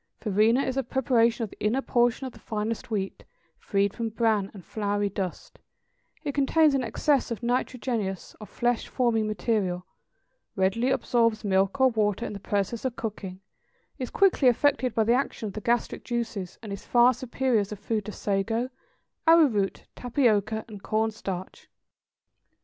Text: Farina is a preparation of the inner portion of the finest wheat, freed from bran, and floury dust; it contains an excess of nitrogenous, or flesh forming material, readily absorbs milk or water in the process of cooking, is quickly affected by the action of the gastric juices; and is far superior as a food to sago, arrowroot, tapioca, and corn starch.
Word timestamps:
Farina 0.19 0.63
is 0.63 0.77
a 0.77 0.81
preparation 0.83 1.43
of 1.43 1.51
the 1.51 1.63
inner 1.63 1.83
portion 1.83 2.25
of 2.25 2.33
the 2.33 2.39
finest 2.39 2.89
wheat, 2.89 3.23
freed 3.59 3.93
from 3.93 4.09
bran, 4.09 4.49
and 4.51 4.65
floury 4.65 5.09
dust; 5.09 5.59
it 6.23 6.31
contains 6.33 6.73
an 6.73 6.83
excess 6.83 7.29
of 7.29 7.43
nitrogenous, 7.43 8.35
or 8.41 8.47
flesh 8.47 8.87
forming 8.87 9.27
material, 9.27 9.85
readily 10.55 10.89
absorbs 10.89 11.43
milk 11.43 11.79
or 11.79 11.89
water 11.89 12.25
in 12.25 12.33
the 12.33 12.39
process 12.39 12.83
of 12.83 12.95
cooking, 12.95 13.41
is 13.99 14.09
quickly 14.09 14.47
affected 14.47 14.95
by 14.95 15.03
the 15.03 15.13
action 15.13 15.45
of 15.45 15.53
the 15.53 15.61
gastric 15.61 16.03
juices; 16.03 16.57
and 16.63 16.73
is 16.73 16.83
far 16.83 17.13
superior 17.13 17.59
as 17.59 17.71
a 17.71 17.75
food 17.75 18.03
to 18.05 18.11
sago, 18.11 18.69
arrowroot, 19.27 19.85
tapioca, 19.95 20.65
and 20.67 20.81
corn 20.81 21.11
starch. 21.11 21.69